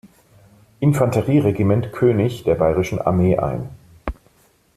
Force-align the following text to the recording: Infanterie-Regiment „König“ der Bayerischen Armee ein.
Infanterie-Regiment 0.79 1.93
„König“ 1.93 2.43
der 2.43 2.55
Bayerischen 2.55 2.99
Armee 2.99 3.37
ein. 3.37 3.69